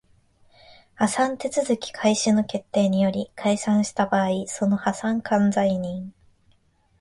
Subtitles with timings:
[0.95, 6.11] 破産手続開始の決定により解散した場合その破産管財人